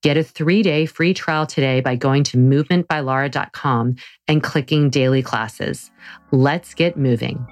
Get 0.00 0.16
a 0.16 0.22
three 0.22 0.62
day 0.62 0.86
free 0.86 1.12
trial 1.12 1.44
today 1.44 1.80
by 1.80 1.96
going 1.96 2.22
to 2.24 2.36
movementbylara.com 2.36 3.96
and 4.28 4.40
clicking 4.40 4.90
daily 4.90 5.24
classes. 5.24 5.90
Let's 6.30 6.72
get 6.72 6.96
moving. 6.96 7.44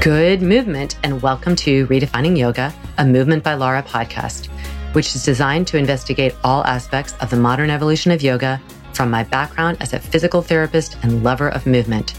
Good 0.00 0.40
movement, 0.40 0.98
and 1.02 1.20
welcome 1.20 1.56
to 1.56 1.88
Redefining 1.88 2.38
Yoga, 2.38 2.72
a 2.98 3.04
Movement 3.04 3.42
by 3.42 3.54
Lara 3.54 3.82
podcast, 3.82 4.46
which 4.94 5.16
is 5.16 5.24
designed 5.24 5.66
to 5.68 5.76
investigate 5.76 6.36
all 6.44 6.62
aspects 6.66 7.14
of 7.14 7.30
the 7.30 7.36
modern 7.36 7.70
evolution 7.70 8.12
of 8.12 8.22
yoga 8.22 8.62
from 8.92 9.10
my 9.10 9.24
background 9.24 9.78
as 9.80 9.92
a 9.92 9.98
physical 9.98 10.40
therapist 10.40 10.96
and 11.02 11.24
lover 11.24 11.48
of 11.48 11.66
movement. 11.66 12.14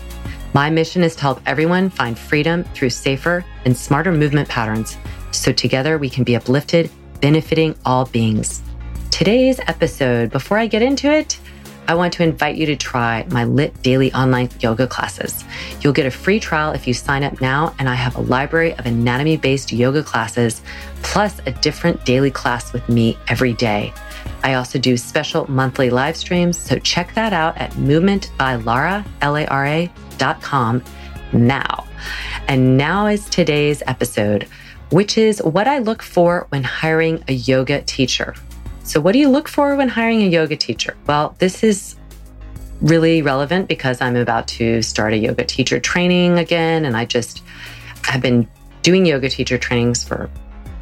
My 0.56 0.70
mission 0.70 1.04
is 1.04 1.18
to 1.18 1.22
help 1.22 1.42
everyone 1.46 1.90
find 1.90 2.18
freedom 2.18 2.64
through 2.74 2.92
safer 2.92 3.44
and 3.66 3.76
smarter 3.76 4.14
movement 4.14 4.48
patterns 4.48 4.98
so 5.32 5.52
together 5.52 5.98
we 5.98 6.10
can 6.10 6.24
be 6.24 6.38
uplifted, 6.38 6.90
benefiting 7.20 7.76
all 7.84 8.06
beings. 8.06 8.62
Today's 9.12 9.60
episode, 9.68 10.32
before 10.32 10.58
I 10.58 10.68
get 10.68 10.82
into 10.82 11.12
it, 11.12 11.38
I 11.90 11.96
want 11.96 12.14
to 12.14 12.24
invite 12.24 12.56
you 12.56 12.66
to 12.68 12.78
try 12.78 13.26
my 13.32 13.44
LYT 13.44 13.82
Daily 13.82 14.14
online 14.14 14.50
yoga 14.62 14.88
classes. 14.88 15.44
You'll 15.82 15.92
get 15.92 16.06
a 16.06 16.12
free 16.12 16.40
trial 16.40 16.72
if 16.72 16.88
you 16.88 16.94
sign 16.94 17.26
up 17.26 17.42
now, 17.42 17.76
and 17.78 17.90
I 17.90 17.96
have 17.96 18.16
a 18.16 18.22
library 18.22 18.76
of 18.76 18.86
anatomy 18.86 19.36
based 19.36 19.74
yoga 19.74 20.04
classes, 20.04 20.62
plus 21.04 21.38
a 21.46 21.52
different 21.52 22.06
daily 22.06 22.32
class 22.32 22.72
with 22.72 22.88
me 22.88 23.18
every 23.28 23.52
day. 23.52 23.94
I 24.42 24.54
also 24.54 24.80
do 24.80 24.96
special 24.96 25.52
monthly 25.52 25.90
live 25.90 26.16
streams, 26.16 26.58
so 26.58 26.80
check 26.80 27.14
that 27.16 27.34
out 27.34 27.58
at 27.58 27.78
movementbylara.com 30.16 30.84
now. 31.34 31.86
And 32.48 32.78
now 32.78 33.08
is 33.08 33.28
today's 33.30 33.82
episode, 33.88 34.48
which 34.92 35.18
is 35.18 35.42
what 35.42 35.68
I 35.68 35.80
look 35.80 36.02
for 36.02 36.46
when 36.50 36.64
hiring 36.64 37.24
a 37.28 37.34
yoga 37.34 37.82
teacher. 37.82 38.36
So, 38.84 39.02
what 39.02 39.14
do 39.14 39.20
you 39.20 39.30
look 39.30 39.48
for 39.48 39.76
when 39.76 39.90
hiring 39.90 40.22
a 40.22 40.28
yoga 40.28 40.56
teacher? 40.56 40.96
Well, 41.08 41.36
this 41.40 41.64
is 41.64 41.96
really 42.82 43.22
relevant 43.22 43.68
because 43.68 44.00
I'm 44.02 44.16
about 44.16 44.48
to 44.50 44.82
start 44.82 45.14
a 45.14 45.18
yoga 45.18 45.44
teacher 45.44 45.80
training 45.80 46.38
again. 46.38 46.86
And 46.86 46.96
I 46.96 47.06
just 47.06 47.42
have 48.04 48.22
been 48.22 48.48
doing 48.84 49.06
yoga 49.06 49.30
teacher 49.30 49.58
trainings 49.58 50.04
for 50.04 50.30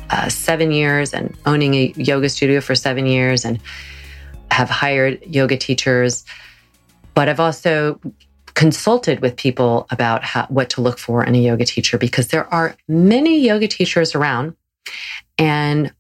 uh, 0.10 0.28
seven 0.28 0.72
years 0.72 1.14
and 1.14 1.38
owning 1.46 1.76
a 1.76 1.94
yoga 1.96 2.28
studio 2.28 2.60
for 2.60 2.76
seven 2.76 3.06
years 3.06 3.46
and 3.46 3.60
have 4.52 4.70
hired 4.70 5.24
yoga 5.26 5.56
teachers. 5.56 6.26
But 7.14 7.30
I've 7.30 7.40
also 7.40 8.02
consulted 8.56 9.20
with 9.22 9.36
people 9.36 9.88
about 9.90 10.24
how, 10.24 10.46
what 10.48 10.70
to 10.72 10.82
look 10.82 11.00
for 11.00 11.24
in 11.24 11.36
a 11.36 11.42
yoga 11.42 11.66
teacher 11.66 11.98
because 11.98 12.28
there 12.28 12.52
are 12.54 12.76
many 12.88 13.40
yoga 13.40 13.68
teachers 13.68 14.16
around. 14.16 14.56
And 15.38 15.94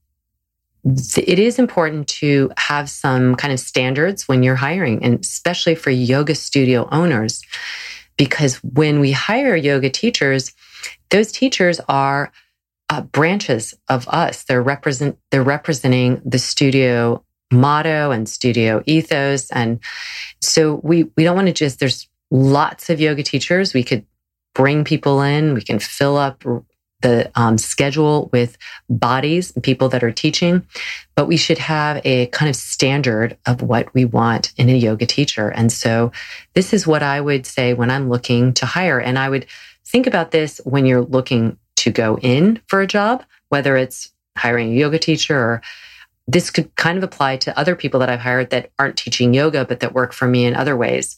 it 0.85 1.39
is 1.39 1.59
important 1.59 2.07
to 2.09 2.51
have 2.57 2.89
some 2.89 3.35
kind 3.35 3.53
of 3.53 3.59
standards 3.59 4.27
when 4.27 4.43
you're 4.43 4.55
hiring, 4.55 5.03
and 5.03 5.19
especially 5.19 5.75
for 5.75 5.89
yoga 5.89 6.35
studio 6.35 6.89
owners, 6.91 7.41
because 8.17 8.57
when 8.57 8.99
we 8.99 9.11
hire 9.11 9.55
yoga 9.55 9.89
teachers, 9.89 10.53
those 11.09 11.31
teachers 11.31 11.79
are 11.87 12.31
uh, 12.89 13.01
branches 13.01 13.73
of 13.87 14.07
us. 14.09 14.43
They're 14.43 14.61
represent 14.61 15.17
they're 15.31 15.41
representing 15.41 16.21
the 16.25 16.39
studio 16.39 17.23
motto 17.51 18.11
and 18.11 18.27
studio 18.27 18.83
ethos, 18.85 19.49
and 19.51 19.79
so 20.41 20.81
we 20.83 21.03
we 21.15 21.23
don't 21.23 21.35
want 21.35 21.47
to 21.47 21.53
just. 21.53 21.79
There's 21.79 22.07
lots 22.33 22.89
of 22.89 22.99
yoga 22.99 23.23
teachers. 23.23 23.73
We 23.73 23.83
could 23.83 24.05
bring 24.53 24.83
people 24.83 25.21
in. 25.21 25.53
We 25.53 25.61
can 25.61 25.79
fill 25.79 26.17
up 26.17 26.43
the 27.01 27.29
um, 27.35 27.57
schedule 27.57 28.29
with 28.33 28.57
bodies 28.89 29.51
people 29.61 29.89
that 29.89 30.03
are 30.03 30.11
teaching, 30.11 30.65
but 31.15 31.27
we 31.27 31.37
should 31.37 31.57
have 31.57 32.01
a 32.05 32.27
kind 32.27 32.49
of 32.49 32.55
standard 32.55 33.37
of 33.45 33.61
what 33.61 33.93
we 33.93 34.05
want 34.05 34.53
in 34.57 34.69
a 34.69 34.75
yoga 34.75 35.05
teacher. 35.05 35.49
And 35.49 35.71
so 35.71 36.11
this 36.53 36.73
is 36.73 36.87
what 36.87 37.03
I 37.03 37.21
would 37.21 37.45
say 37.45 37.73
when 37.73 37.91
I'm 37.91 38.09
looking 38.09 38.53
to 38.53 38.65
hire. 38.65 38.99
And 38.99 39.19
I 39.19 39.29
would 39.29 39.45
think 39.85 40.07
about 40.07 40.31
this 40.31 40.61
when 40.63 40.85
you're 40.85 41.01
looking 41.01 41.57
to 41.75 41.91
go 41.91 42.17
in 42.19 42.61
for 42.67 42.81
a 42.81 42.87
job, 42.87 43.23
whether 43.49 43.75
it's 43.75 44.11
hiring 44.37 44.71
a 44.71 44.75
yoga 44.75 44.97
teacher 44.97 45.37
or 45.37 45.61
this 46.27 46.49
could 46.49 46.73
kind 46.75 46.97
of 46.97 47.03
apply 47.03 47.37
to 47.37 47.57
other 47.57 47.75
people 47.75 47.99
that 47.99 48.09
I've 48.09 48.19
hired 48.19 48.49
that 48.51 48.71
aren't 48.79 48.97
teaching 48.97 49.33
yoga, 49.33 49.65
but 49.65 49.81
that 49.81 49.93
work 49.93 50.13
for 50.13 50.27
me 50.27 50.45
in 50.45 50.55
other 50.55 50.77
ways. 50.77 51.17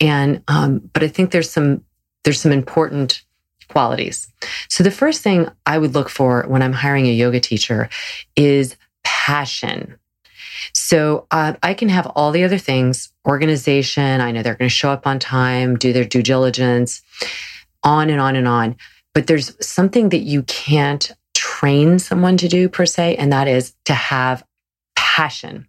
And, 0.00 0.42
um, 0.48 0.90
but 0.92 1.02
I 1.02 1.08
think 1.08 1.30
there's 1.30 1.50
some, 1.50 1.84
there's 2.24 2.40
some 2.40 2.52
important 2.52 3.22
qualities. 3.68 4.30
So 4.68 4.82
the 4.82 4.90
first 4.90 5.22
thing 5.22 5.48
I 5.66 5.78
would 5.78 5.94
look 5.94 6.08
for 6.08 6.44
when 6.48 6.62
I'm 6.62 6.72
hiring 6.72 7.06
a 7.06 7.12
yoga 7.12 7.40
teacher 7.40 7.88
is 8.34 8.76
passion. 9.04 9.96
So 10.72 11.26
uh, 11.30 11.54
I 11.62 11.74
can 11.74 11.88
have 11.88 12.06
all 12.14 12.32
the 12.32 12.44
other 12.44 12.58
things, 12.58 13.12
organization. 13.26 14.20
I 14.20 14.32
know 14.32 14.42
they're 14.42 14.56
going 14.56 14.68
to 14.68 14.74
show 14.74 14.90
up 14.90 15.06
on 15.06 15.18
time, 15.18 15.76
do 15.76 15.92
their 15.92 16.04
due 16.04 16.22
diligence, 16.22 17.02
on 17.82 18.10
and 18.10 18.20
on 18.20 18.36
and 18.36 18.48
on. 18.48 18.76
But 19.14 19.26
there's 19.26 19.54
something 19.64 20.10
that 20.10 20.18
you 20.18 20.42
can't 20.44 21.12
train 21.60 21.98
someone 21.98 22.38
to 22.38 22.48
do 22.48 22.70
per 22.70 22.86
se, 22.86 23.16
and 23.16 23.32
that 23.32 23.46
is 23.46 23.74
to 23.84 23.92
have 23.92 24.42
passion. 24.96 25.66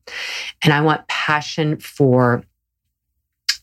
And 0.63 0.73
I 0.73 0.79
want 0.79 1.05
passion 1.07 1.77
for 1.79 2.43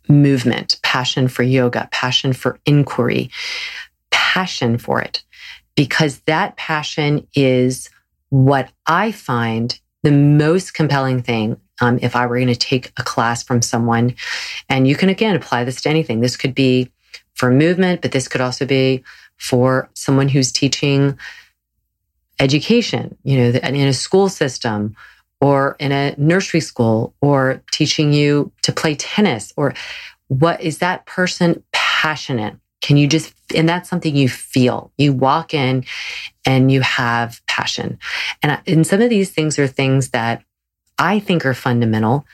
movement, 0.09 0.79
passion 0.83 1.29
for 1.29 1.43
yoga, 1.43 1.89
passion 1.91 2.35
for 2.35 2.59
inquiry, 2.67 3.31
passion 4.11 4.77
for 4.77 5.01
it 5.01 5.23
because 5.75 6.19
that 6.27 6.57
passion 6.57 7.27
is 7.35 7.89
what 8.29 8.71
I 8.87 9.11
find 9.11 9.79
the 10.03 10.13
most 10.13 10.75
compelling 10.75 11.23
thing. 11.23 11.59
Um, 11.81 11.99
if 12.03 12.15
I 12.15 12.27
were 12.27 12.37
going 12.37 12.49
to 12.49 12.57
take 12.57 12.93
a 12.99 13.05
class 13.05 13.43
from 13.43 13.63
someone, 13.63 14.17
and 14.69 14.87
you 14.87 14.97
can 14.97 15.09
again 15.09 15.37
apply 15.37 15.65
this 15.65 15.81
to 15.83 15.89
anything. 15.89 16.21
This 16.21 16.37
could 16.37 16.55
be 16.55 16.91
for 17.35 17.51
movement, 17.51 18.03
but 18.03 18.13
this 18.13 18.29
could 18.29 18.41
also 18.41 18.67
be 18.67 19.05
for 19.37 19.89
someone 19.95 20.29
who's 20.29 20.51
teaching 20.51 21.17
education, 22.41 23.17
you 23.25 23.39
know, 23.39 23.59
in 23.59 23.89
a 23.89 23.93
school 23.93 24.29
system 24.29 24.95
or 25.41 25.77
in 25.79 25.93
a 25.93 26.15
nursery 26.19 26.61
school 26.61 27.15
or 27.21 27.63
teaching 27.71 28.13
you 28.13 28.51
to 28.63 28.73
play 28.73 28.95
tennis 28.95 29.53
or 29.57 29.75
what 30.29 30.61
is 30.61 30.79
that 30.79 31.07
person 31.07 31.63
passionate 31.73 32.57
Can 32.81 32.97
you 32.97 33.09
just, 33.09 33.35
and 33.55 33.69
that's 33.69 33.89
something 33.89 34.15
you 34.15 34.29
feel. 34.29 34.93
You 34.99 35.13
walk 35.13 35.53
in 35.53 35.85
and 36.45 36.71
you 36.71 36.81
have 36.81 37.41
passion. 37.47 37.99
And, 38.43 38.61
and 38.67 38.87
some 38.87 39.03
of 39.03 39.11
these 39.11 39.31
things 39.31 39.59
are 39.59 39.67
things 39.67 40.11
that 40.11 40.43
I 40.99 41.19
think 41.19 41.45
are 41.45 41.55
fundamental, 41.55 42.25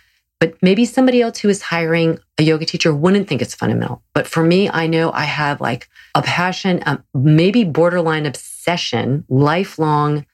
but 0.40 0.54
maybe 0.62 0.84
somebody 0.84 1.22
else 1.22 1.38
who 1.38 1.48
is 1.48 1.62
hiring 1.62 2.19
a 2.38 2.42
yoga 2.42 2.66
teacher 2.66 2.92
wouldn't 2.92 3.28
think 3.28 3.40
it's 3.40 3.54
fundamental. 3.54 4.02
But 4.12 4.26
for 4.26 4.42
me, 4.42 4.69
I 4.69 4.86
know 4.86 5.10
I 5.12 5.25
have 5.25 5.60
like 5.60 5.88
a 6.14 6.22
passion, 6.22 6.82
um, 6.86 7.02
maybe 7.14 7.64
borderline 7.64 8.26
obsession, 8.26 9.25
lifelong 9.28 10.26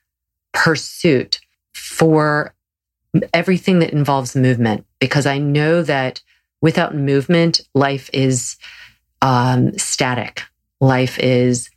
pursuit 0.53 1.39
for 1.73 2.53
everything 3.33 3.79
that 3.79 3.93
involves 3.93 4.35
movement, 4.35 4.85
because 4.99 5.25
I 5.25 5.37
know 5.37 5.83
that 5.83 6.21
without 6.61 6.95
movement, 6.95 7.61
life 7.73 8.09
is 8.13 8.57
um, 9.21 9.77
static. 9.77 10.43
Life 10.79 11.19
is, 11.19 11.69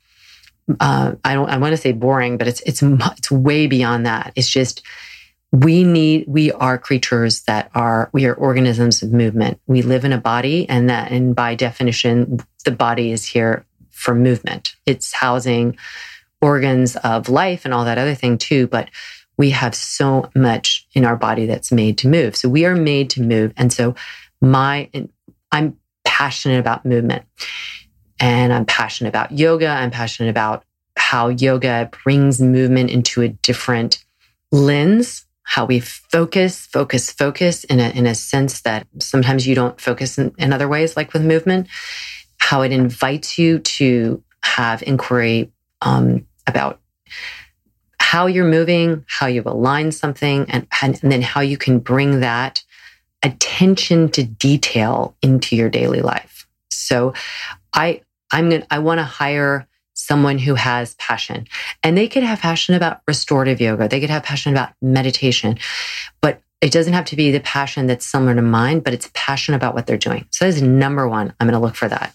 uh, 0.81 1.15
I 1.25 1.35
don't, 1.35 1.51
I 1.51 1.59
want 1.59 1.73
to 1.73 1.77
say 1.77 1.93
boring, 1.93 2.39
but 2.39 2.49
it's, 2.49 2.61
it's, 2.63 2.83
it's 2.83 3.31
way 3.31 3.67
beyond 3.67 4.07
that. 4.07 4.33
It's 4.35 4.49
just, 4.49 4.83
we 5.55 5.85
need, 5.85 6.25
we 6.27 6.51
are 6.51 6.77
creatures 6.77 7.43
that 7.43 7.71
are, 7.77 8.11
we 8.13 8.27
are 8.27 8.35
organisms 8.35 9.05
of 9.05 9.13
movement. 9.13 9.61
We 9.69 9.83
live 9.83 10.05
in 10.05 10.13
a 10.13 10.19
body 10.19 10.69
and 10.69 10.91
that, 10.91 11.13
and 11.13 11.33
by 11.33 11.55
definition, 11.55 12.41
the 12.65 12.73
body 12.73 13.13
is 13.13 13.25
here 13.25 13.65
for 13.91 14.17
movement. 14.17 14.75
It's 14.85 15.13
housing 15.13 15.77
organs 16.43 16.97
of 16.97 17.29
life 17.29 17.65
and 17.65 17.73
all 17.73 17.85
that 17.85 17.99
other 17.99 18.17
thing 18.17 18.37
too. 18.37 18.67
But 18.67 18.91
we 19.37 19.51
have 19.51 19.77
so 19.77 20.29
much 20.35 20.89
in 20.93 21.05
our 21.05 21.15
body 21.15 21.47
that's 21.47 21.71
made 21.71 21.99
to 21.99 22.09
move. 22.09 22.35
So 22.35 22.49
we 22.49 22.65
are 22.67 22.75
made 22.75 23.09
to 23.11 23.23
move. 23.23 23.53
And 23.57 23.73
so 23.73 23.95
my, 24.41 24.91
I'm 25.53 25.77
passionate 26.05 26.59
about 26.59 26.85
movement 26.85 27.27
and 28.19 28.53
I'm 28.53 28.65
passionate 28.65 29.11
about 29.11 29.31
yoga. 29.31 29.69
I'm 29.69 29.93
passionate 29.93 30.31
about 30.31 30.65
how 30.97 31.29
yoga 31.29 31.91
brings 32.03 32.41
movement 32.41 32.91
into 32.91 33.23
a 33.23 33.29
different 33.29 34.05
lens, 34.51 35.27
how 35.45 35.65
we 35.65 35.81
focus, 35.81 36.67
focus, 36.67 37.11
focus 37.11 37.65
in 37.65 37.79
a, 37.79 37.91
in 37.91 38.07
a 38.07 38.15
sense 38.15 38.63
that 38.63 38.87
sometimes 38.99 39.47
you 39.47 39.55
don't 39.55 39.81
focus 39.81 40.19
in, 40.19 40.35
in 40.39 40.53
other 40.53 40.69
ways, 40.69 40.97
like 40.97 41.13
with 41.13 41.25
movement, 41.25 41.69
how 42.39 42.63
it 42.63 42.73
invites 42.73 43.39
you 43.39 43.59
to 43.61 44.23
have 44.43 44.83
inquiry 44.83 45.53
um, 45.83 46.27
about 46.47 46.81
how 47.99 48.27
you're 48.27 48.45
moving, 48.45 49.05
how 49.09 49.27
you 49.27 49.43
align 49.47 49.93
something, 49.93 50.51
and, 50.51 50.67
and, 50.83 50.99
and 51.03 51.13
then 51.13 51.23
how 51.23 51.41
you 51.41 51.57
can 51.57 51.79
bring 51.79 52.21
that 52.21 52.63
attention 53.23 54.11
to 54.11 54.23
detail 54.23 55.17
into 55.23 55.57
your 55.57 55.71
daily 55.71 56.03
life. 56.03 56.47
So 56.71 57.15
I 57.73 58.03
I'm 58.31 58.51
going 58.51 58.63
to 58.63 58.75
I 58.75 58.79
want 58.81 58.99
to 58.99 59.05
hire 59.05 59.67
someone 59.95 60.39
who 60.39 60.55
has 60.55 60.95
passion. 60.97 61.47
And 61.83 61.97
they 61.97 62.09
could 62.09 62.23
have 62.23 62.41
passion 62.41 62.75
about 62.75 63.01
restorative 63.07 63.61
yoga. 63.61 63.89
They 63.89 64.01
could 64.01 64.11
have 64.11 64.23
passion 64.23 64.53
about 64.53 64.73
meditation. 64.83 65.59
But 66.21 66.43
it 66.61 66.73
doesn't 66.73 66.93
have 66.93 67.05
to 67.07 67.17
be 67.17 67.31
the 67.31 67.41
passion 67.41 67.87
that's 67.87 68.07
similar 68.07 68.35
to 68.35 68.43
mine, 68.43 68.81
but 68.81 68.95
it's 68.95 69.11
passion 69.15 69.55
about 69.55 69.75
what 69.75 69.87
they're 69.87 69.97
doing. 69.97 70.27
So 70.31 70.45
that 70.45 70.55
is 70.55 70.63
number 70.63 71.09
one. 71.09 71.33
I'm 71.39 71.47
going 71.47 71.59
to 71.59 71.65
look 71.65 71.75
for 71.75 71.89
that. 71.89 72.15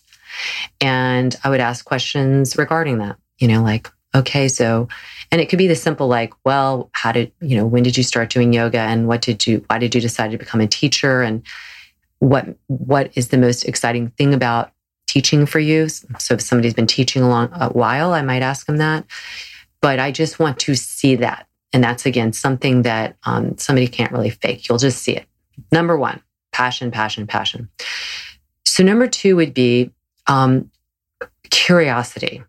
And 0.81 1.35
I 1.43 1.49
would 1.49 1.59
ask 1.59 1.85
questions 1.85 2.57
regarding 2.57 2.97
that, 2.99 3.17
you 3.37 3.47
know, 3.47 3.61
like, 3.61 3.89
okay, 4.15 4.47
so, 4.47 4.87
and 5.31 5.39
it 5.39 5.49
could 5.49 5.59
be 5.59 5.67
the 5.67 5.75
simple 5.75 6.07
like, 6.07 6.33
well, 6.43 6.89
how 6.93 7.11
did, 7.11 7.31
you 7.41 7.57
know, 7.57 7.65
when 7.65 7.83
did 7.83 7.97
you 7.97 8.03
start 8.03 8.29
doing 8.29 8.53
yoga 8.53 8.79
and 8.79 9.07
what 9.07 9.21
did 9.21 9.45
you, 9.45 9.63
why 9.67 9.77
did 9.77 9.93
you 9.93 10.01
decide 10.01 10.31
to 10.31 10.37
become 10.37 10.61
a 10.61 10.67
teacher? 10.67 11.21
And 11.21 11.43
what, 12.17 12.47
what 12.67 13.11
is 13.15 13.27
the 13.27 13.37
most 13.37 13.65
exciting 13.65 14.09
thing 14.11 14.33
about 14.33 14.71
teaching 15.09 15.45
for 15.45 15.59
you? 15.59 15.89
So 15.89 16.33
if 16.33 16.41
somebody's 16.41 16.73
been 16.73 16.87
teaching 16.87 17.21
a 17.21 17.29
long 17.29 17.49
a 17.53 17.69
while, 17.69 18.13
I 18.13 18.21
might 18.21 18.41
ask 18.41 18.65
them 18.65 18.77
that. 18.77 19.05
But 19.81 19.99
I 19.99 20.11
just 20.11 20.39
want 20.39 20.59
to 20.59 20.75
see 20.75 21.15
that. 21.15 21.47
And 21.71 21.83
that's 21.83 22.05
again 22.05 22.33
something 22.33 22.81
that 22.83 23.17
um, 23.23 23.57
somebody 23.57 23.87
can't 23.87 24.11
really 24.11 24.29
fake. 24.29 24.67
You'll 24.67 24.77
just 24.77 25.01
see 25.01 25.15
it. 25.15 25.25
Number 25.71 25.97
one, 25.97 26.21
passion, 26.51 26.91
passion, 26.91 27.27
passion. 27.27 27.69
So 28.65 28.83
number 28.83 29.07
two 29.07 29.35
would 29.35 29.53
be 29.53 29.91
um, 30.27 30.71
curiosity 31.49 32.43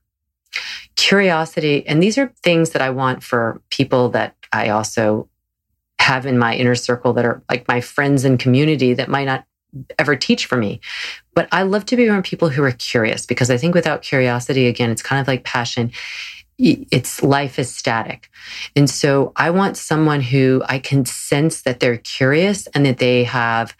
curiosity. 1.00 1.86
And 1.86 2.02
these 2.02 2.18
are 2.18 2.30
things 2.42 2.70
that 2.70 2.82
I 2.82 2.90
want 2.90 3.22
for 3.22 3.60
people 3.70 4.10
that 4.10 4.36
I 4.52 4.68
also 4.68 5.28
have 5.98 6.26
in 6.26 6.38
my 6.38 6.54
inner 6.54 6.74
circle 6.74 7.14
that 7.14 7.24
are 7.24 7.42
like 7.48 7.66
my 7.68 7.80
friends 7.80 8.24
and 8.24 8.38
community 8.38 8.92
that 8.94 9.08
might 9.08 9.24
not 9.24 9.44
ever 9.98 10.16
teach 10.16 10.46
for 10.46 10.56
me. 10.56 10.80
But 11.34 11.48
I 11.52 11.62
love 11.62 11.86
to 11.86 11.96
be 11.96 12.08
around 12.08 12.24
people 12.24 12.48
who 12.48 12.62
are 12.62 12.72
curious 12.72 13.26
because 13.26 13.50
I 13.50 13.56
think 13.56 13.74
without 13.74 14.02
curiosity, 14.02 14.66
again, 14.66 14.90
it's 14.90 15.02
kind 15.02 15.20
of 15.20 15.28
like 15.28 15.44
passion. 15.44 15.92
It's 16.58 17.22
life 17.22 17.58
is 17.58 17.74
static. 17.74 18.28
And 18.76 18.88
so 18.90 19.32
I 19.36 19.50
want 19.50 19.76
someone 19.76 20.20
who 20.20 20.62
I 20.66 20.78
can 20.78 21.06
sense 21.06 21.62
that 21.62 21.80
they're 21.80 21.98
curious 21.98 22.66
and 22.68 22.84
that 22.84 22.98
they 22.98 23.24
have 23.24 23.74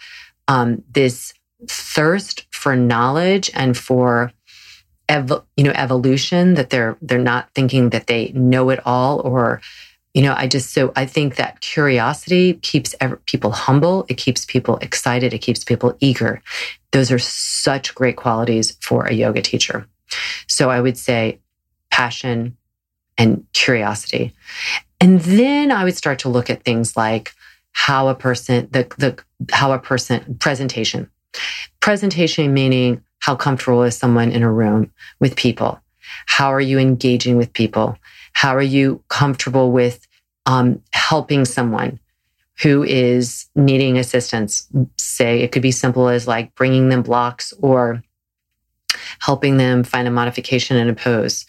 um, 0.48 0.82
this 0.90 1.34
thirst 1.68 2.46
for 2.50 2.74
knowledge 2.74 3.50
and 3.54 3.76
for 3.76 4.32
you 5.56 5.64
know 5.64 5.72
evolution 5.74 6.54
that 6.54 6.70
they're 6.70 6.96
they're 7.02 7.18
not 7.18 7.50
thinking 7.52 7.90
that 7.90 8.06
they 8.06 8.30
know 8.32 8.70
it 8.70 8.80
all 8.86 9.20
or 9.20 9.60
you 10.14 10.22
know 10.22 10.34
i 10.36 10.46
just 10.46 10.72
so 10.72 10.92
i 10.96 11.06
think 11.06 11.36
that 11.36 11.60
curiosity 11.60 12.54
keeps 12.54 12.94
people 13.26 13.52
humble. 13.52 14.04
It 14.08 14.16
keeps 14.16 14.44
people 14.44 14.76
excited. 14.78 15.32
It 15.32 15.38
keeps 15.38 15.64
people 15.64 15.96
eager. 16.00 16.42
Those 16.92 17.12
are 17.12 17.18
such 17.18 17.94
great 17.94 18.16
qualities 18.16 18.76
for 18.80 19.04
a 19.04 19.12
yoga 19.12 19.42
teacher. 19.42 19.86
So 20.48 20.70
i 20.70 20.80
would 20.80 20.98
say 20.98 21.38
passion 21.90 22.56
and 23.18 23.44
curiosity. 23.52 24.34
And 25.00 25.20
then 25.20 25.70
i 25.70 25.84
would 25.84 25.96
start 25.96 26.18
to 26.20 26.28
look 26.28 26.50
at 26.50 26.64
things 26.64 26.96
like 26.96 27.32
how 27.72 28.08
a 28.08 28.14
person 28.14 28.68
the 28.72 28.86
the 28.98 29.18
how 29.52 29.72
a 29.72 29.78
person 29.78 30.36
presentation. 30.40 31.08
Presentation 31.80 32.52
meaning 32.52 33.02
how 33.20 33.36
comfortable 33.36 33.82
is 33.84 33.96
someone 33.96 34.32
in 34.32 34.42
a 34.42 34.52
room 34.52 34.90
with 35.20 35.36
people? 35.36 35.80
How 36.26 36.52
are 36.52 36.60
you 36.60 36.78
engaging 36.78 37.36
with 37.36 37.52
people? 37.52 37.96
How 38.40 38.56
are 38.56 38.62
you 38.62 39.04
comfortable 39.08 39.70
with 39.70 40.08
um, 40.46 40.80
helping 40.92 41.44
someone 41.44 42.00
who 42.62 42.82
is 42.82 43.44
needing 43.54 43.98
assistance? 43.98 44.66
Say 44.96 45.42
it 45.42 45.52
could 45.52 45.60
be 45.60 45.72
simple 45.72 46.08
as 46.08 46.26
like 46.26 46.54
bringing 46.54 46.88
them 46.88 47.02
blocks 47.02 47.52
or 47.58 48.02
helping 49.18 49.58
them 49.58 49.84
find 49.84 50.08
a 50.08 50.10
modification 50.10 50.78
in 50.78 50.88
a 50.88 50.94
pose. 50.94 51.44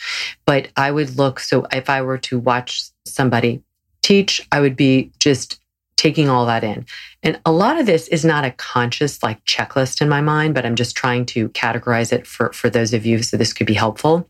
But 0.46 0.68
I 0.76 0.92
would 0.92 1.16
look, 1.16 1.40
so 1.40 1.66
if 1.72 1.90
I 1.90 2.02
were 2.02 2.18
to 2.18 2.38
watch 2.38 2.84
somebody 3.06 3.64
teach, 4.02 4.46
I 4.52 4.60
would 4.60 4.76
be 4.76 5.14
just 5.18 5.61
taking 6.02 6.30
all 6.30 6.48
that 6.48 6.64
in. 6.64 6.84
And 7.22 7.40
a 7.46 7.52
lot 7.52 7.80
of 7.80 7.86
this 7.86 8.08
is 8.08 8.26
not 8.26 8.44
a 8.44 8.50
conscious 8.50 9.22
like 9.22 9.46
checklist 9.46 10.02
in 10.02 10.10
my 10.10 10.20
mind, 10.20 10.56
but 10.56 10.66
I'm 10.66 10.76
just 10.76 10.96
trying 10.96 11.28
to 11.28 11.50
categorize 11.50 12.12
it 12.12 12.26
for, 12.26 12.52
for 12.54 12.72
those 12.72 12.92
of 12.92 13.06
you 13.06 13.22
so 13.22 13.38
this 13.38 13.54
could 13.54 13.68
be 13.68 13.76
helpful. 13.76 14.28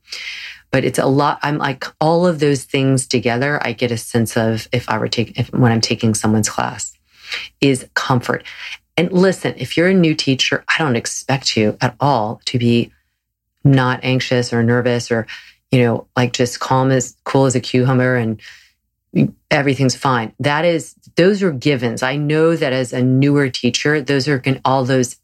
But 0.70 0.84
it's 0.84 1.00
a 1.00 1.06
lot. 1.06 1.40
I'm 1.44 1.58
like 1.58 1.86
all 2.02 2.28
of 2.28 2.40
those 2.40 2.66
things 2.66 3.08
together. 3.08 3.66
I 3.66 3.72
get 3.72 3.90
a 3.90 3.98
sense 3.98 4.36
of 4.36 4.68
if 4.74 4.90
I 4.90 4.98
were 4.98 5.08
taking, 5.08 5.36
if, 5.38 5.54
when 5.54 5.72
I'm 5.72 5.80
taking 5.80 6.14
someone's 6.14 6.50
class 6.50 6.92
is 7.62 7.88
comfort. 7.94 8.44
And 8.98 9.10
listen, 9.14 9.54
if 9.56 9.78
you're 9.78 9.88
a 9.88 9.94
new 9.94 10.14
teacher, 10.14 10.66
I 10.68 10.78
don't 10.78 10.98
expect 10.98 11.56
you 11.56 11.78
at 11.80 11.96
all 12.02 12.42
to 12.48 12.60
be 12.60 12.92
not 13.64 14.02
anxious 14.04 14.52
or 14.52 14.62
nervous 14.62 15.10
or, 15.10 15.26
you 15.72 15.80
know, 15.80 16.08
like 16.18 16.34
just 16.34 16.60
calm 16.60 16.92
as 16.92 17.16
cool 17.24 17.46
as 17.46 17.56
a 17.56 17.62
cucumber 17.62 18.18
and 18.18 18.42
everything's 19.50 19.96
fine. 19.96 20.34
That 20.40 20.66
is, 20.66 20.96
those 21.16 21.44
are 21.44 21.52
givens. 21.52 22.04
I 22.04 22.16
know 22.16 22.56
that 22.56 22.74
as 22.74 22.94
a 22.94 23.02
newer 23.02 23.50
teacher, 23.50 24.02
those 24.02 24.28
are 24.28 24.40
going 24.40 24.62
all 24.66 24.86
those, 24.86 25.18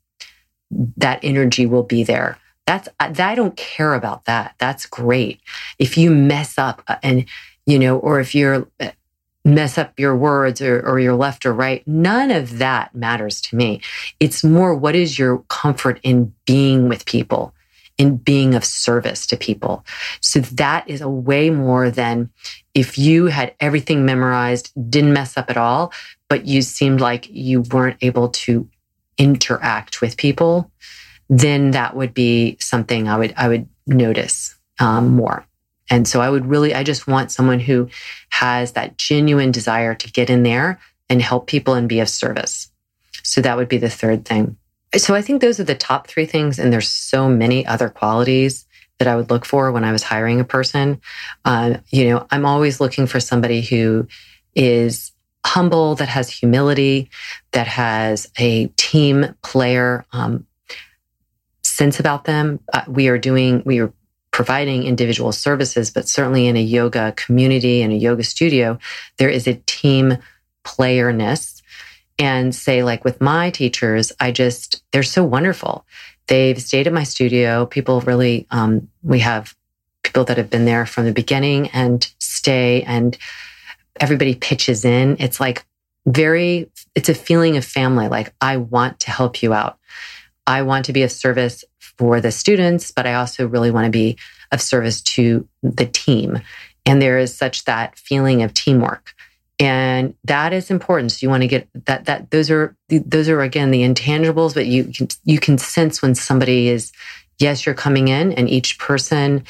that 0.97 1.19
energy 1.23 1.65
will 1.65 1.83
be 1.83 2.03
there. 2.03 2.37
That's, 2.65 2.89
I 2.99 3.35
don't 3.35 3.55
care 3.55 3.93
about 3.93 4.25
that. 4.25 4.55
That's 4.57 4.85
great. 4.85 5.39
If 5.79 5.97
you 5.97 6.11
mess 6.11 6.57
up 6.57 6.83
uh, 6.87 6.97
and, 7.01 7.25
you 7.65 7.79
know, 7.79 7.97
or 7.97 8.19
if 8.19 8.35
you're, 8.35 8.67
uh, 8.79 8.91
mess 9.45 9.77
up 9.77 9.97
your 9.97 10.15
words 10.15 10.61
or, 10.61 10.81
or 10.85 10.99
your 10.99 11.15
left 11.15 11.45
or 11.45 11.53
right, 11.53 11.87
none 11.87 12.31
of 12.31 12.57
that 12.57 12.93
matters 12.93 13.39
to 13.39 13.55
me. 13.55 13.81
It's 14.19 14.43
more 14.43 14.75
what 14.75 14.95
is 14.95 15.17
your 15.17 15.39
comfort 15.47 16.01
in 16.03 16.33
being 16.45 16.89
with 16.89 17.05
people 17.05 17.53
in 17.97 18.17
being 18.17 18.53
of 18.53 18.63
service 18.63 19.25
to 19.27 19.37
people. 19.37 19.83
So 20.21 20.39
that 20.39 20.87
is 20.87 21.01
a 21.01 21.09
way 21.09 21.49
more 21.49 21.89
than 21.89 22.29
if 22.73 22.97
you 22.97 23.25
had 23.25 23.55
everything 23.59 24.05
memorized, 24.05 24.71
didn't 24.89 25.13
mess 25.13 25.35
up 25.35 25.49
at 25.49 25.57
all, 25.57 25.91
but 26.29 26.45
you 26.45 26.61
seemed 26.61 27.01
like 27.01 27.27
you 27.29 27.61
weren't 27.61 27.97
able 28.01 28.29
to 28.29 28.69
interact 29.17 30.01
with 30.01 30.17
people, 30.17 30.71
then 31.29 31.71
that 31.71 31.95
would 31.95 32.13
be 32.13 32.57
something 32.59 33.07
I 33.07 33.17
would 33.17 33.33
I 33.35 33.47
would 33.47 33.67
notice 33.87 34.55
um, 34.79 35.15
more. 35.15 35.45
And 35.89 36.07
so 36.07 36.21
I 36.21 36.29
would 36.29 36.45
really 36.45 36.75
I 36.75 36.83
just 36.83 37.07
want 37.07 37.31
someone 37.31 37.59
who 37.59 37.89
has 38.29 38.73
that 38.73 38.97
genuine 38.97 39.51
desire 39.51 39.95
to 39.95 40.11
get 40.11 40.29
in 40.29 40.43
there 40.43 40.79
and 41.09 41.21
help 41.21 41.47
people 41.47 41.73
and 41.73 41.89
be 41.89 41.99
of 41.99 42.09
service. 42.09 42.69
So 43.23 43.41
that 43.41 43.57
would 43.57 43.69
be 43.69 43.77
the 43.77 43.89
third 43.89 44.25
thing. 44.25 44.57
So 44.97 45.15
I 45.15 45.21
think 45.21 45.41
those 45.41 45.59
are 45.59 45.63
the 45.65 45.75
top 45.75 46.07
three 46.07 46.25
things. 46.25 46.59
And 46.59 46.73
there's 46.73 46.89
so 46.89 47.29
many 47.29 47.65
other 47.65 47.89
qualities 47.89 48.65
that 48.99 49.07
I 49.07 49.15
would 49.15 49.29
look 49.29 49.45
for 49.45 49.71
when 49.71 49.83
I 49.83 49.91
was 49.91 50.03
hiring 50.03 50.39
a 50.39 50.43
person. 50.43 51.01
Uh, 51.45 51.77
you 51.89 52.09
know, 52.09 52.25
I'm 52.31 52.45
always 52.45 52.81
looking 52.81 53.05
for 53.05 53.19
somebody 53.19 53.61
who 53.61 54.07
is 54.55 55.11
humble, 55.45 55.95
that 55.95 56.09
has 56.09 56.29
humility, 56.29 57.09
that 57.51 57.67
has 57.67 58.29
a 58.37 58.67
team 58.75 59.35
player 59.43 60.05
um, 60.11 60.45
sense 61.63 61.99
about 61.99 62.25
them. 62.25 62.59
Uh, 62.73 62.83
we 62.87 63.07
are 63.07 63.19
doing, 63.19 63.61
we 63.65 63.79
are 63.79 63.93
providing 64.31 64.83
individual 64.83 65.31
services, 65.31 65.89
but 65.91 66.07
certainly 66.07 66.47
in 66.47 66.57
a 66.57 66.61
yoga 66.61 67.13
community 67.15 67.81
and 67.81 67.93
a 67.93 67.95
yoga 67.95 68.23
studio, 68.23 68.77
there 69.17 69.29
is 69.29 69.47
a 69.47 69.61
team 69.65 70.17
playerness. 70.65 71.56
And 72.19 72.53
say, 72.55 72.83
like 72.83 73.05
with 73.05 73.21
my 73.21 73.51
teachers, 73.51 74.11
I 74.19 74.31
just, 74.31 74.83
they're 74.91 75.03
so 75.03 75.23
wonderful. 75.23 75.85
They've 76.27 76.59
stayed 76.61 76.87
at 76.87 76.93
my 76.93 77.03
studio. 77.03 77.65
People 77.65 78.01
really, 78.01 78.47
um, 78.49 78.89
we 79.03 79.19
have 79.19 79.55
people 80.03 80.23
that 80.25 80.37
have 80.37 80.49
been 80.49 80.65
there 80.65 80.85
from 80.85 81.05
the 81.05 81.11
beginning 81.11 81.69
and 81.69 82.11
stay 82.19 82.81
and 82.83 83.17
everybody 83.99 84.35
pitches 84.35 84.83
in. 84.83 85.17
It's 85.19 85.39
like 85.39 85.65
very, 86.07 86.71
it's 86.95 87.09
a 87.09 87.13
feeling 87.13 87.57
of 87.57 87.65
family. 87.65 88.07
Like 88.07 88.33
I 88.41 88.57
want 88.57 88.99
to 89.01 89.11
help 89.11 89.43
you 89.43 89.53
out. 89.53 89.77
I 90.47 90.61
want 90.63 90.85
to 90.85 90.93
be 90.93 91.03
of 91.03 91.11
service 91.11 91.63
for 91.79 92.21
the 92.21 92.31
students, 92.31 92.91
but 92.91 93.05
I 93.05 93.15
also 93.15 93.47
really 93.47 93.71
want 93.71 93.85
to 93.85 93.91
be 93.91 94.17
of 94.51 94.61
service 94.61 95.01
to 95.01 95.47
the 95.61 95.85
team. 95.85 96.39
And 96.85 97.01
there 97.01 97.17
is 97.17 97.35
such 97.35 97.65
that 97.65 97.97
feeling 97.97 98.43
of 98.43 98.53
teamwork. 98.53 99.13
And 99.59 100.13
that 100.23 100.53
is 100.53 100.69
important. 100.69 101.11
So 101.11 101.19
you 101.21 101.29
want 101.29 101.41
to 101.41 101.47
get 101.47 101.67
that, 101.85 102.05
that 102.05 102.29
those 102.29 102.51
are, 102.51 102.75
those 102.89 103.27
are 103.27 103.41
again, 103.41 103.71
the 103.71 103.81
intangibles, 103.81 104.53
but 104.53 104.67
you 104.67 104.85
can, 104.85 105.07
you 105.23 105.39
can 105.39 105.57
sense 105.57 106.01
when 106.01 106.13
somebody 106.13 106.67
is, 106.67 106.91
yes, 107.39 107.65
you're 107.65 107.73
coming 107.73 108.07
in 108.07 108.33
and 108.33 108.49
each 108.49 108.77
person 108.77 109.43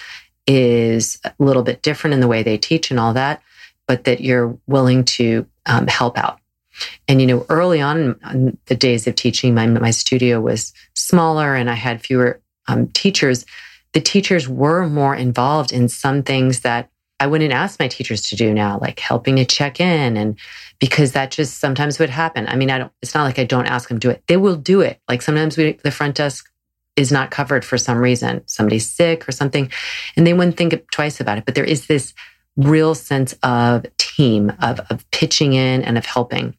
is 0.46 1.20
a 1.26 1.34
little 1.40 1.64
bit 1.64 1.82
different 1.82 2.14
in 2.14 2.22
the 2.22 2.28
way 2.28 2.42
they 2.42 2.58
teach 2.58 2.90
and 2.90 3.00
all 3.00 3.14
that, 3.14 3.42
but 3.86 4.06
that 4.06 4.22
you're 4.22 4.58
willing 4.66 5.04
to 5.04 5.46
um, 5.66 5.88
help 5.88 6.18
out. 6.18 6.40
And, 7.08 7.20
you 7.20 7.28
know, 7.28 7.46
early 7.50 7.82
on 7.82 8.18
in 8.32 8.58
the 8.68 8.76
days 8.76 9.08
of 9.08 9.16
teaching, 9.16 9.54
my, 9.54 9.68
my 9.68 9.92
studio 9.92 10.40
was 10.40 10.74
smaller 10.94 11.54
and 11.56 11.70
I 11.70 11.74
had 11.74 12.02
fewer 12.02 12.40
um, 12.68 12.88
teachers. 12.90 13.46
The 13.94 14.02
teachers 14.02 14.48
were 14.48 14.88
more 14.88 15.16
involved 15.16 15.74
in 15.74 15.90
some 15.90 16.24
things 16.24 16.62
that 16.62 16.90
I 17.20 17.28
wouldn't 17.28 17.54
ask 17.54 17.80
my 17.80 17.88
teachers 17.88 18.22
to 18.30 18.36
do 18.36 18.54
now, 18.54 18.78
like 18.80 19.00
helping 19.00 19.38
to 19.38 19.46
check 19.46 19.80
in. 19.80 20.18
And 20.18 20.38
because 20.80 21.14
that 21.14 21.32
just 21.32 21.60
sometimes 21.60 22.00
would 22.00 22.10
happen. 22.10 22.48
I 22.48 22.56
mean, 22.56 22.70
I 22.70 22.78
don't, 22.78 22.92
it's 23.02 23.16
not 23.16 23.24
like 23.24 23.40
I 23.40 23.44
don't 23.44 23.66
ask 23.66 23.90
them 23.90 24.00
to 24.00 24.08
do 24.08 24.12
it. 24.12 24.24
They 24.28 24.38
will 24.38 24.56
do 24.56 24.82
it. 24.82 25.02
Like 25.10 25.22
sometimes 25.22 25.58
we, 25.58 25.74
the 25.84 25.92
front 25.92 26.16
desk 26.16 26.50
is 26.96 27.12
not 27.12 27.32
covered 27.32 27.66
for 27.66 27.78
some 27.78 27.98
reason. 27.98 28.44
Somebody's 28.48 28.90
sick 28.90 29.28
or 29.28 29.32
something, 29.32 29.72
and 30.16 30.26
they 30.26 30.34
wouldn't 30.34 30.58
think 30.58 30.90
twice 30.92 31.20
about 31.20 31.38
it. 31.38 31.46
But 31.46 31.56
there 31.56 31.64
is 31.64 31.88
this 31.88 32.14
real 32.58 32.96
sense 32.96 33.34
of 33.44 33.86
team, 33.98 34.52
of, 34.62 34.80
of 34.90 35.10
pitching 35.12 35.54
in 35.54 35.84
and 35.84 35.98
of 35.98 36.06
helping. 36.06 36.56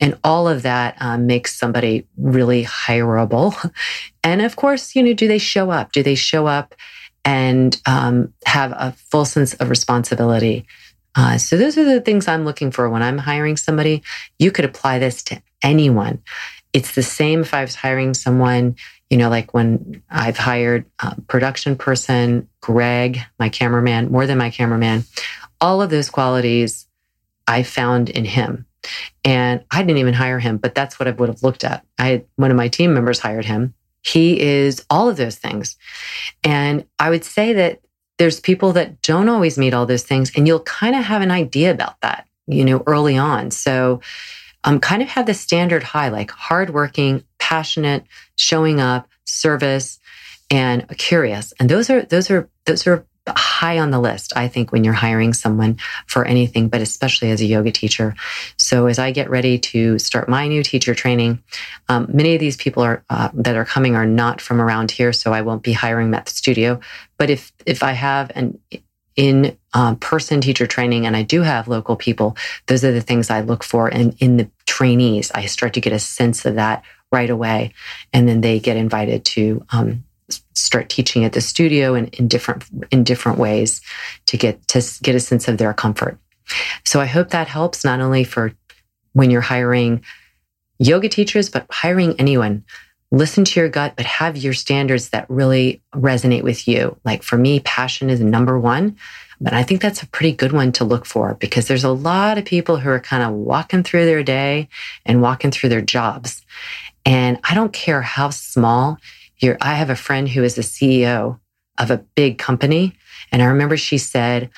And 0.00 0.16
all 0.22 0.48
of 0.48 0.62
that 0.62 0.96
um, 1.00 1.26
makes 1.26 1.58
somebody 1.58 2.06
really 2.16 2.64
hireable. 2.64 3.70
And 4.24 4.40
of 4.40 4.54
course, 4.54 4.94
you 4.94 5.02
know, 5.02 5.14
do 5.14 5.26
they 5.26 5.38
show 5.38 5.72
up? 5.72 5.90
Do 5.90 6.00
they 6.00 6.14
show 6.14 6.46
up 6.46 6.76
and 7.24 7.80
um, 7.86 8.32
have 8.46 8.72
a 8.72 8.92
full 9.10 9.24
sense 9.24 9.54
of 9.54 9.70
responsibility? 9.70 10.66
Uh, 11.14 11.36
so 11.38 11.56
those 11.56 11.76
are 11.76 11.84
the 11.84 12.00
things 12.00 12.26
I'm 12.26 12.44
looking 12.44 12.70
for 12.70 12.88
when 12.88 13.02
I'm 13.02 13.18
hiring 13.18 13.56
somebody. 13.56 14.02
You 14.38 14.50
could 14.50 14.64
apply 14.64 14.98
this 14.98 15.22
to 15.24 15.42
anyone. 15.62 16.22
It's 16.72 16.94
the 16.94 17.02
same 17.02 17.40
if 17.40 17.52
I 17.52 17.62
was 17.62 17.74
hiring 17.74 18.14
someone, 18.14 18.76
you 19.10 19.18
know, 19.18 19.28
like 19.28 19.52
when 19.52 20.02
I've 20.10 20.38
hired 20.38 20.86
a 21.00 21.20
production 21.22 21.76
person, 21.76 22.48
Greg, 22.60 23.20
my 23.38 23.50
cameraman, 23.50 24.10
more 24.10 24.26
than 24.26 24.38
my 24.38 24.48
cameraman, 24.48 25.04
all 25.60 25.82
of 25.82 25.90
those 25.90 26.08
qualities 26.08 26.86
I 27.46 27.62
found 27.62 28.08
in 28.08 28.24
him. 28.24 28.66
And 29.24 29.64
I 29.70 29.82
didn't 29.82 29.98
even 29.98 30.14
hire 30.14 30.38
him, 30.38 30.56
but 30.56 30.74
that's 30.74 30.98
what 30.98 31.06
I 31.06 31.12
would 31.12 31.28
have 31.28 31.42
looked 31.42 31.62
at. 31.62 31.84
I 31.98 32.06
had 32.06 32.24
one 32.36 32.50
of 32.50 32.56
my 32.56 32.68
team 32.68 32.94
members 32.94 33.20
hired 33.20 33.44
him. 33.44 33.74
He 34.02 34.40
is 34.40 34.84
all 34.90 35.08
of 35.08 35.16
those 35.16 35.36
things. 35.36 35.76
And 36.44 36.84
I 36.98 37.10
would 37.10 37.24
say 37.24 37.52
that 37.54 37.80
there's 38.18 38.40
people 38.40 38.72
that 38.72 39.00
don't 39.02 39.28
always 39.28 39.56
meet 39.58 39.74
all 39.74 39.86
those 39.86 40.04
things, 40.04 40.30
and 40.36 40.46
you'll 40.46 40.60
kind 40.60 40.94
of 40.94 41.04
have 41.04 41.22
an 41.22 41.30
idea 41.30 41.70
about 41.70 42.00
that, 42.02 42.26
you 42.46 42.64
know, 42.64 42.82
early 42.86 43.16
on. 43.16 43.50
So 43.50 44.00
um, 44.64 44.80
kind 44.80 45.02
of 45.02 45.08
have 45.08 45.26
the 45.26 45.34
standard 45.34 45.82
high, 45.82 46.08
like 46.08 46.30
hardworking, 46.30 47.24
passionate, 47.38 48.04
showing 48.36 48.80
up, 48.80 49.08
service, 49.24 49.98
and 50.50 50.86
curious. 50.98 51.52
And 51.58 51.68
those 51.68 51.90
are 51.90 52.02
those 52.02 52.30
are 52.30 52.48
those 52.66 52.86
are 52.86 53.06
high 53.28 53.78
on 53.78 53.90
the 53.90 54.00
list, 54.00 54.32
I 54.36 54.48
think, 54.48 54.72
when 54.72 54.82
you're 54.84 54.92
hiring 54.92 55.32
someone 55.32 55.78
for 56.06 56.24
anything, 56.24 56.68
but 56.68 56.80
especially 56.80 57.30
as 57.30 57.40
a 57.40 57.46
yoga 57.46 57.70
teacher. 57.70 58.14
So 58.56 58.86
as 58.86 58.98
I 58.98 59.12
get 59.12 59.30
ready 59.30 59.58
to 59.58 59.98
start 59.98 60.28
my 60.28 60.48
new 60.48 60.62
teacher 60.62 60.94
training, 60.94 61.42
um, 61.88 62.08
many 62.12 62.34
of 62.34 62.40
these 62.40 62.56
people 62.56 62.82
are 62.82 63.04
uh, 63.08 63.28
that 63.34 63.56
are 63.56 63.64
coming 63.64 63.94
are 63.94 64.06
not 64.06 64.40
from 64.40 64.60
around 64.60 64.90
here, 64.90 65.12
so 65.12 65.32
I 65.32 65.42
won't 65.42 65.62
be 65.62 65.72
hiring 65.72 66.10
them 66.10 66.18
at 66.18 66.26
the 66.26 66.32
studio. 66.32 66.80
But 67.18 67.30
if 67.30 67.52
if 67.64 67.82
I 67.82 67.92
have 67.92 68.32
an 68.34 68.58
in 69.14 69.56
um, 69.74 69.96
person 69.96 70.40
teacher 70.40 70.66
training 70.66 71.06
and 71.06 71.16
I 71.16 71.22
do 71.22 71.42
have 71.42 71.68
local 71.68 71.96
people, 71.96 72.36
those 72.66 72.84
are 72.84 72.92
the 72.92 73.00
things 73.00 73.30
I 73.30 73.42
look 73.42 73.62
for. 73.62 73.88
And 73.88 74.16
in 74.20 74.36
the 74.38 74.50
trainees, 74.66 75.30
I 75.34 75.46
start 75.46 75.74
to 75.74 75.80
get 75.80 75.92
a 75.92 75.98
sense 75.98 76.44
of 76.46 76.54
that 76.54 76.82
right 77.10 77.28
away. 77.28 77.74
And 78.12 78.26
then 78.26 78.40
they 78.40 78.58
get 78.58 78.76
invited 78.76 79.24
to 79.26 79.64
um, 79.70 80.04
start 80.54 80.88
teaching 80.88 81.24
at 81.24 81.32
the 81.32 81.40
studio 81.40 81.94
and 81.94 82.12
in 82.14 82.28
different 82.28 82.64
in 82.90 83.04
different 83.04 83.38
ways 83.38 83.80
to 84.26 84.36
get 84.36 84.66
to 84.68 84.82
get 85.02 85.14
a 85.14 85.20
sense 85.20 85.48
of 85.48 85.58
their 85.58 85.74
comfort. 85.74 86.18
So 86.84 87.00
I 87.00 87.06
hope 87.06 87.30
that 87.30 87.48
helps 87.48 87.84
not 87.84 88.00
only 88.00 88.24
for 88.24 88.52
when 89.12 89.30
you're 89.30 89.40
hiring 89.40 90.04
yoga 90.78 91.08
teachers, 91.08 91.48
but 91.48 91.66
hiring 91.70 92.18
anyone. 92.18 92.64
Listen 93.10 93.44
to 93.44 93.60
your 93.60 93.68
gut, 93.68 93.92
but 93.96 94.06
have 94.06 94.38
your 94.38 94.54
standards 94.54 95.10
that 95.10 95.28
really 95.28 95.82
resonate 95.94 96.42
with 96.42 96.66
you. 96.66 96.96
Like 97.04 97.22
for 97.22 97.36
me, 97.36 97.60
passion 97.60 98.08
is 98.08 98.20
number 98.20 98.58
one. 98.58 98.96
But 99.38 99.52
I 99.52 99.64
think 99.64 99.82
that's 99.82 100.02
a 100.02 100.08
pretty 100.08 100.32
good 100.32 100.52
one 100.52 100.70
to 100.72 100.84
look 100.84 101.04
for 101.04 101.34
because 101.34 101.66
there's 101.66 101.84
a 101.84 101.90
lot 101.90 102.38
of 102.38 102.44
people 102.44 102.76
who 102.76 102.88
are 102.88 103.00
kind 103.00 103.24
of 103.24 103.32
walking 103.32 103.82
through 103.82 104.06
their 104.06 104.22
day 104.22 104.68
and 105.04 105.20
walking 105.20 105.50
through 105.50 105.68
their 105.68 105.82
jobs. 105.82 106.42
And 107.04 107.38
I 107.42 107.54
don't 107.54 107.72
care 107.72 108.02
how 108.02 108.30
small 108.30 108.98
I 109.60 109.74
have 109.74 109.90
a 109.90 109.96
friend 109.96 110.28
who 110.28 110.42
is 110.42 110.54
the 110.54 110.62
CEO 110.62 111.38
of 111.78 111.90
a 111.90 111.98
big 112.14 112.38
company. 112.38 112.94
And 113.30 113.42
I 113.42 113.46
remember 113.46 113.76
she 113.76 113.98
said, 113.98 114.50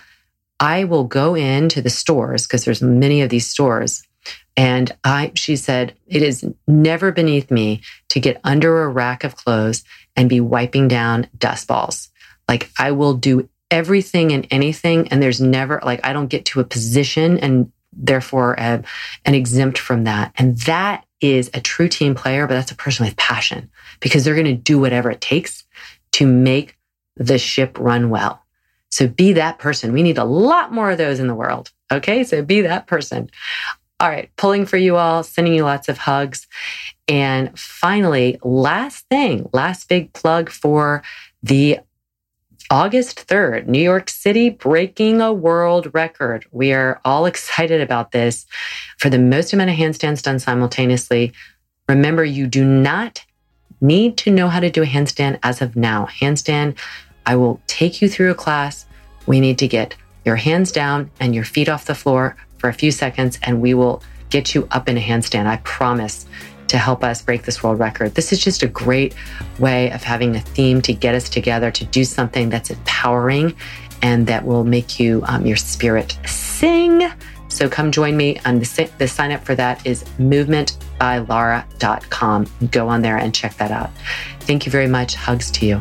I 0.61 0.85
will 0.85 1.05
go 1.05 1.35
into 1.35 1.83
the 1.83 1.91
stores 1.91 2.47
because 2.47 2.65
there's 2.65 2.83
many 2.83 3.23
of 3.23 3.31
these 3.31 3.49
stores. 3.49 4.03
And 4.57 4.95
I, 5.03 5.33
she 5.35 5.57
said, 5.57 5.95
it 6.07 6.23
is 6.23 6.47
never 6.67 7.13
beneath 7.13 7.51
me 7.51 7.83
to 8.11 8.21
get 8.21 8.41
under 8.45 8.83
a 8.83 8.89
rack 8.89 9.25
of 9.25 9.37
clothes 9.37 9.85
and 10.17 10.29
be 10.29 10.41
wiping 10.41 10.89
down 10.89 11.29
dust 11.37 11.67
balls. 11.67 12.11
Like 12.49 12.71
I 12.79 12.93
will 12.93 13.15
do 13.15 13.49
everything 13.71 14.33
and 14.33 14.47
anything. 14.51 15.09
And 15.09 15.23
there's 15.23 15.41
never 15.41 15.81
like, 15.85 16.05
I 16.05 16.13
don't 16.13 16.29
get 16.29 16.45
to 16.47 16.61
a 16.61 16.65
position 16.65 17.39
and 17.39 17.73
therefore 17.93 18.59
uh, 18.59 18.83
an 19.25 19.35
exempt 19.35 19.79
from 19.79 20.05
that. 20.05 20.33
And 20.37 20.57
that 20.59 21.05
is 21.25 21.51
a 21.55 21.61
true 21.61 21.89
team 21.89 22.15
player, 22.15 22.47
but 22.47 22.55
that's 22.55 22.71
a 22.71 22.77
person 22.77 23.07
with 23.07 23.17
passion 23.17 23.71
because 24.01 24.25
they're 24.25 24.35
going 24.35 24.45
to 24.45 24.55
do 24.55 24.79
whatever 24.79 25.11
it 25.11 25.21
takes 25.21 25.65
to 26.13 26.27
make 26.27 26.77
the 27.17 27.39
ship 27.39 27.79
run 27.79 28.11
well. 28.11 28.43
So 28.91 29.09
be 29.09 29.33
that 29.33 29.59
person. 29.59 29.93
We 29.93 30.03
need 30.03 30.19
a 30.19 30.25
lot 30.25 30.73
more 30.73 30.91
of 30.91 30.99
those 30.99 31.19
in 31.19 31.27
the 31.27 31.35
world. 31.35 31.73
Okay. 31.91 32.25
So 32.25 32.43
be 32.43 32.61
that 32.61 32.87
person. 32.87 33.31
All 34.01 34.09
right. 34.09 34.31
Pulling 34.37 34.67
for 34.67 34.77
you 34.77 34.97
all, 34.97 35.23
sending 35.23 35.55
you 35.55 35.65
lots 35.65 35.89
of 35.89 35.99
hugs. 35.99 36.47
And 37.09 37.59
finally, 37.59 38.39
last 38.45 39.07
thing, 39.09 39.49
last 39.53 39.89
big 39.89 40.13
plug 40.13 40.51
for 40.51 41.03
the 41.43 41.81
August 42.71 43.27
3rd, 43.27 43.67
New 43.67 43.83
York 43.83 44.09
City 44.09 44.49
breaking 44.49 45.21
a 45.21 45.33
world 45.33 45.91
record. 45.93 46.47
We 46.51 46.73
are 46.73 46.99
all 47.05 47.27
excited 47.27 47.83
about 47.83 48.13
this 48.13 48.47
for 48.99 49.11
the 49.11 49.19
most 49.19 49.53
amount 49.53 49.71
of 49.71 49.77
handstands 49.77 50.23
done 50.23 50.39
simultaneously. 50.39 51.33
Remember, 51.89 52.25
you 52.25 52.47
do 52.47 52.65
not 52.65 53.25
need 53.83 54.17
to 54.19 54.31
know 54.31 54.49
how 54.49 54.61
to 54.61 54.71
do 54.71 54.83
a 54.83 54.87
handstand 54.87 55.39
as 55.43 55.61
of 55.61 55.77
now. 55.77 56.07
Handstand, 56.07 56.79
I 57.27 57.37
will 57.37 57.61
take 57.67 58.01
you 58.01 58.09
through 58.09 58.31
a 58.31 58.35
class. 58.35 58.87
We 59.27 59.41
need 59.41 59.59
to 59.59 59.69
get 59.69 59.95
your 60.25 60.37
hands 60.37 60.73
down 60.73 61.11
and 61.21 61.35
your 61.35 61.45
feet 61.45 61.69
off 61.69 61.85
the 61.85 61.95
floor 61.95 62.35
for 62.57 62.71
a 62.71 62.75
few 62.75 62.91
seconds, 62.91 63.39
and 63.43 63.61
we 63.61 63.75
will 63.75 64.03
get 64.31 64.55
you 64.55 64.67
up 64.71 64.89
in 64.89 64.97
a 64.97 65.01
handstand. 65.03 65.47
I 65.47 65.59
promise 65.59 66.25
to 66.69 66.79
help 66.79 67.03
us 67.05 67.21
break 67.23 67.45
this 67.45 67.63
world 67.63 67.79
record. 67.79 68.15
This 68.15 68.33
is 68.33 68.43
just 68.43 68.63
a 68.63 68.67
great 68.67 69.15
way 69.59 69.91
of 69.93 70.03
having 70.03 70.35
a 70.37 70.41
theme 70.41 70.81
to 70.83 70.93
get 70.93 71.15
us 71.15 71.29
together 71.29 71.71
to 71.71 71.85
do 71.85 72.05
something 72.05 72.51
that's 72.51 72.71
empowering 72.71 73.55
and 74.03 74.27
that 74.27 74.45
will 74.45 74.65
make 74.65 74.99
you 75.01 75.23
um, 75.27 75.47
your 75.47 75.57
spirit 75.57 76.19
sing. 76.27 77.11
So 77.49 77.69
come 77.69 77.93
join 77.93 78.17
me. 78.17 78.41
And 78.45 78.61
the, 78.61 78.91
the 78.99 79.07
sign 79.09 79.33
up 79.33 79.45
for 79.45 79.55
that 79.55 79.87
is 79.87 80.05
movementbylara.com. 80.19 82.47
Go 82.71 82.89
on 82.89 83.03
there 83.03 83.17
and 83.17 83.35
check 83.35 83.57
that 83.57 83.71
out. 83.71 83.91
Thank 84.41 84.67
you 84.67 84.73
very 84.73 84.89
much. 84.89 85.15
Hugs 85.15 85.51
to 85.53 85.65
you. 85.67 85.81